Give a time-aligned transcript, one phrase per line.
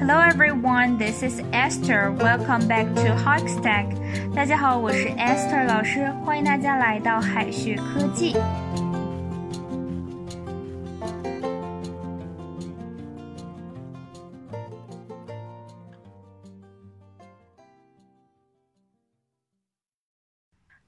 [0.00, 2.10] Hello everyone, this is Esther.
[2.18, 3.86] Welcome back to Hikestack.
[4.34, 8.34] 大家好，我是 Esther 老师，欢迎大家来到海学科技。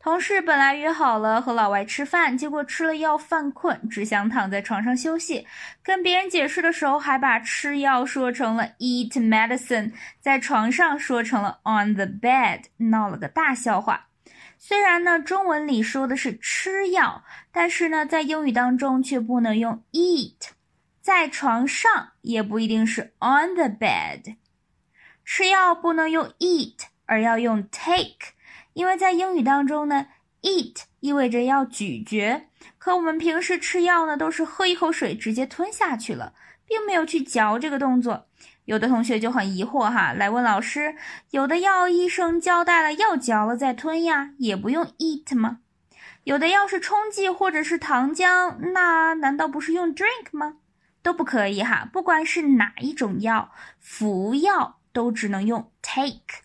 [0.04, 5.48] 同事本来约好了和老外吃饭，结果吃了药犯困，只想躺在床上休息。
[5.81, 14.08] 跟别人解释的时候，还把吃药说成了 eat medicine，在床上说成了 on the bed，闹了个大笑话。
[14.58, 20.49] 虽然呢，中文里说的是吃药，但是呢，在英语当中却不能用 eat，
[20.99, 24.35] 在床上也不一定是 on the bed。
[25.23, 28.33] 吃药不能用 eat，而要用 take。
[28.73, 30.08] 因为在英语当中呢
[30.41, 36.34] ，eat 意味着要咀嚼，可我们平时吃药呢，都是喝一口水直接吞下去了，
[36.66, 38.28] 并没有去嚼这个动作。
[38.66, 40.95] 有的同学就很疑惑哈，来问老师：
[41.31, 45.59] 有的药医生交代了要嚼了再吞呀，也不用 eat 吗？
[46.23, 50.56] 有的药是冲剂或者是糖浆，那难道不是用 drink 吗？
[51.02, 56.42] 都不可以哈，不管是哪一种药，服药都只能用 take。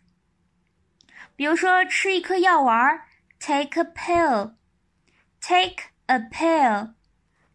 [1.38, 3.02] 比如说，吃一颗药丸，
[3.40, 6.94] take a pill，take a pill；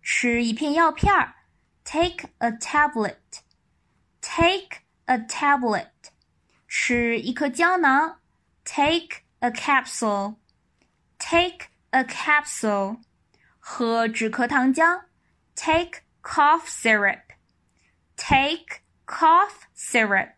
[0.03, 1.37] 吃一片药片儿，
[1.85, 5.91] take a tablet，take a tablet；
[6.67, 8.21] 吃一颗胶囊，
[8.65, 13.01] take a capsule，take a capsule；
[13.59, 15.03] 喝止咳糖浆，
[15.55, 20.33] take cough syrup，take cough syrup。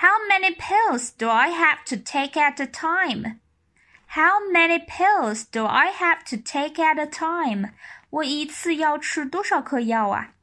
[0.00, 3.40] How many pills do I have to take at a time?
[4.08, 7.70] How many pills do I have to take at a time?
[8.10, 10.34] 我一次要吃多少颗药啊？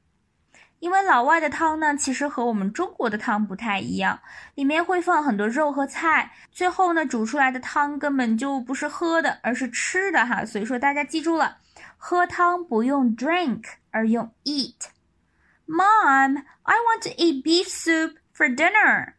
[0.80, 4.20] 因为老外的汤呢，其实和我们中国的汤不太一样，
[4.56, 10.44] 里面会放很多肉和菜，最后呢煮出来的汤根本就不是喝的，而是吃的哈。
[10.44, 11.60] 所以说大家记住了，
[11.96, 19.14] 喝汤不用 drink，而用 eat。Mom, I want to eat beef soup for dinner.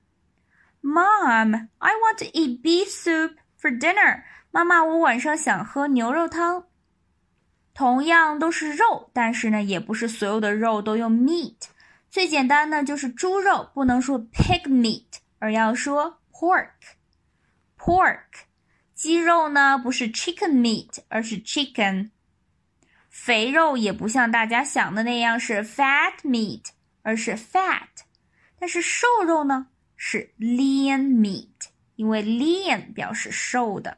[0.82, 4.22] Mom, I want to eat beef soup for dinner.
[4.50, 6.66] 妈妈，我晚上想喝牛肉汤。
[7.72, 11.56] 同样都是肉，但是呢，也不是所有的肉都用 meat。
[12.08, 15.06] 最简单呢，就是猪肉不能说 pig meat，
[15.40, 18.44] 而要说 pork。pork。
[18.94, 22.10] 鸡肉呢，不是 chicken meat，而是 chicken。
[23.08, 26.66] 肥肉也不像大家想的那样是 fat meat，
[27.02, 27.88] 而是 fat。
[28.58, 29.66] 但是瘦肉呢？
[30.01, 31.67] 是 lean meat，
[31.97, 33.97] 因为 lean 表示瘦的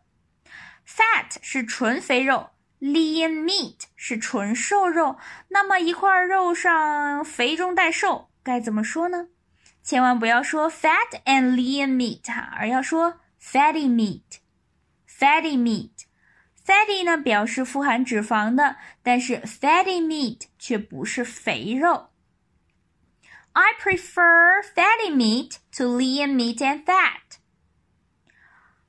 [0.83, 5.17] ，fat 是纯肥肉，lean meat 是纯瘦肉。
[5.49, 9.27] 那么一块肉上肥中带瘦，该怎么说呢？
[9.83, 22.07] 千万不要说 fat and lean meat 哈，而要说 fatty meat，fatty meat，fatty 呢表示富含脂肪的，但是 fatty meat 却不是肥肉。
[23.52, 27.38] I prefer fatty meat to lean meat and fat.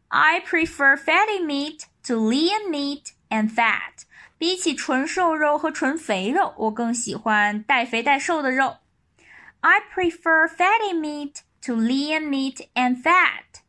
[0.10, 4.06] I prefer fatty meat to lean meat and fat.
[4.38, 8.78] 比起纯瘦肉和纯肥肉，我更喜欢带肥带瘦的肉。
[9.62, 13.62] I prefer fatty meat to lean meat and fat.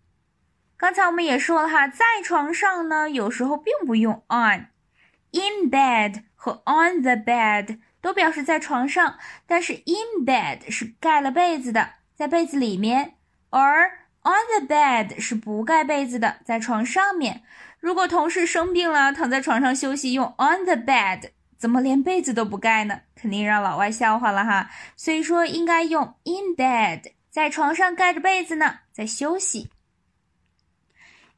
[0.76, 13.15] 刚才我们也说了哈，在床上呢，有时候并不用 on。In bed 和 on the bed 都表示在床上，但是 in bed 是盖了被子的，在被子里面，
[13.49, 13.87] 而
[14.23, 17.43] on the bed 是不盖被子的，在床上面。
[17.79, 22.99] 如果同事生病了，躺在床上休息，用 on the bed，怎么连被子都不盖呢？
[23.15, 24.69] 肯定让老外笑话了哈。
[24.97, 29.69] 所以说应该用 in bed，在床上盖着被子呢，在休息。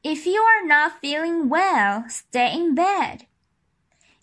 [0.02, 3.20] If you are not feeling well, stay in bed.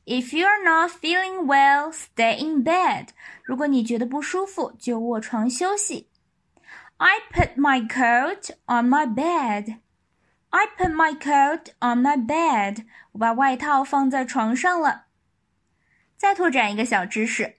[0.04, 3.08] If you're not feeling well, stay in bed.
[3.42, 6.08] 如果你觉得不舒服，就卧床休息。
[6.96, 9.78] I put my coat on my bed.
[10.50, 12.86] I put my coat on my bed.
[13.12, 15.04] 我把外套放在床上了。
[16.16, 17.56] 再拓展一个小知识，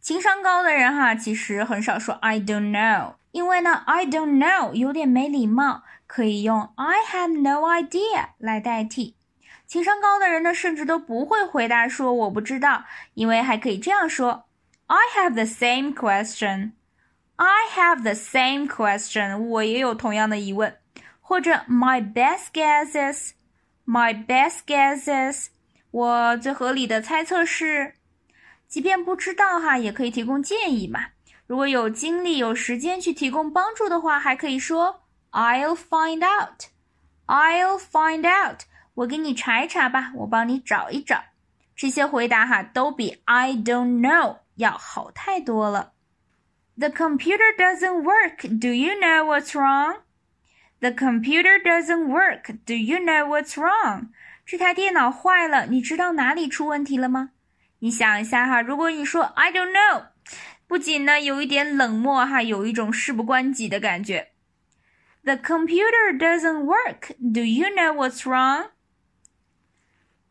[0.00, 9.16] 情商高的人哈，其实很少说 I don't know，因为呢 I don't know 有点没礼貌，可以用 I have no idea 来代替。
[9.71, 12.83] 情商高的人呢，甚至都不会回答说我不知道，
[13.13, 14.43] 因为还可以这样说
[14.87, 16.73] ：I have the same question.
[17.37, 19.37] I have the same question.
[19.37, 20.77] 我也有同样的疑问。
[21.21, 23.29] 或者 My best guesses.
[23.87, 25.47] My best guesses.
[25.91, 27.93] 我最合理的猜测是，
[28.67, 31.05] 即便不知道哈，也可以提供建议嘛。
[31.47, 36.65] 如果有精力、有时间去提供帮助的话，还可以说 "I'll find out."
[37.27, 38.63] I'll find out.
[38.93, 41.23] 我给你查一查吧，我帮你找一找。
[41.75, 45.93] 这些回答哈都比 I don't know 要好太多了。
[46.77, 48.47] The computer doesn't work.
[48.59, 50.01] Do you know what's wrong?
[50.79, 52.55] The computer doesn't work.
[52.65, 54.09] Do you know what's wrong?
[54.45, 57.31] 这台电脑坏了，你知道哪里出问题了吗？
[57.79, 60.05] 你想一下哈，如果你说 I don't know，
[60.67, 64.29] 不仅呢有一点冷漠哈，有一种事不关己的感觉。
[65.23, 67.13] The computer doesn't work.
[67.19, 68.69] Do you know what's wrong?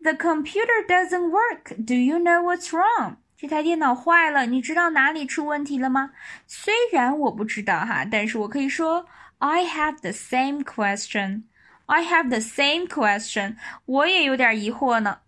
[0.02, 1.76] The computer doesn't work.
[1.84, 3.18] Do you know what's wrong?
[3.38, 6.12] 这台电脑坏了，你知道哪里出问题了吗？
[6.48, 9.08] 虽然我不知道哈，但是我可以说
[9.40, 11.44] I have the same question.
[11.88, 13.58] I have the same question.
[13.86, 15.20] 我也有点疑惑呢。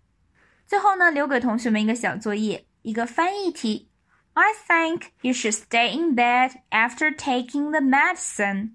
[0.66, 3.90] 最后呢，留给同学们一个小作业，一个翻译题。
[4.34, 8.72] I think you should stay in bed after taking the medicine.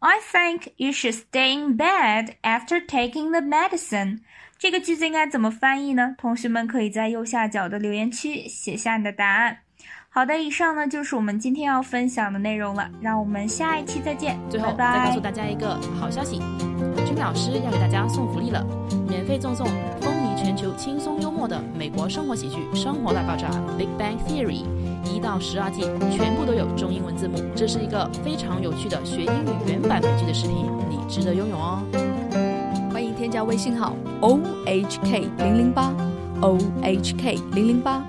[0.00, 4.20] I think you should stay in bed after taking the medicine.
[4.59, 6.15] 这个句子应该怎么翻译呢？
[6.17, 9.59] 同学们可以在右下角的留言区写下你的答案。
[10.09, 14.35] 好的，以上呢就是我们今天要分享的内容了，让我们下一期再见。
[14.49, 16.41] 最后再告诉大家一个好消息，
[17.05, 18.65] 君老师要给大家送福利了，
[19.07, 19.67] 免费赠送
[20.01, 24.65] 风靡全球、轻松幽默的美国生活喜剧《生活大爆炸》（Big Bang Theory）
[25.03, 27.37] 一到十二季，全部都有中英文字幕。
[27.55, 32.16] 这是一个非常有趣的学英语原版美剧的视频，你值得拥有哦。
[33.37, 35.93] 添加微信号 o h k 零零八
[36.41, 38.01] o h k 零零八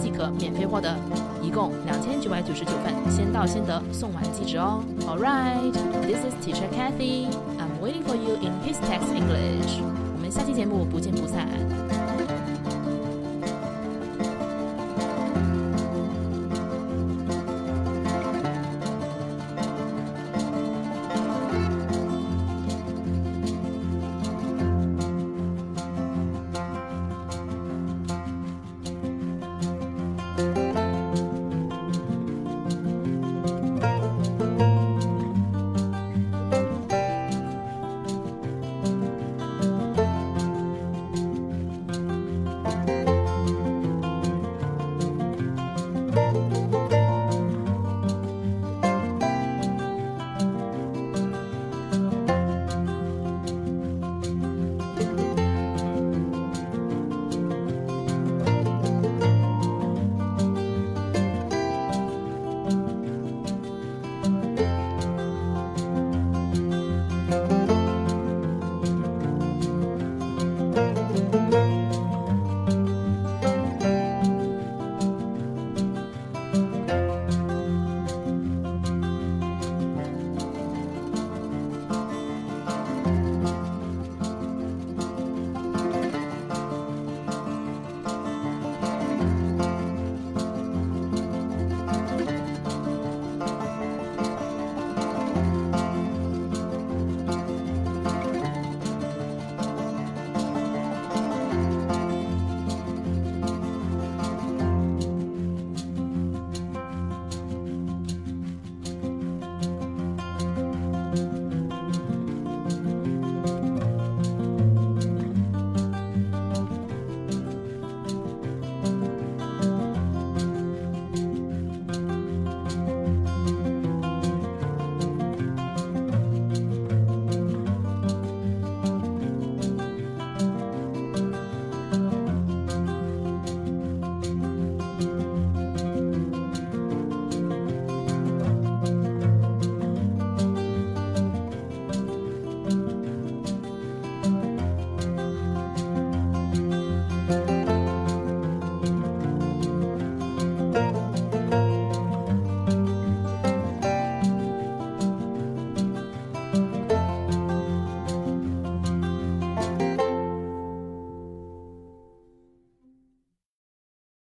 [0.00, 0.94] 即可免费获得，
[1.42, 4.84] 一共两千九百九十九份，先到先得，送完即止哦。
[5.08, 5.72] All right,
[6.02, 7.26] this is Teacher Kathy.
[7.58, 9.80] I'm waiting for you in His Text English.
[10.14, 11.48] 我们下期节目不见不散。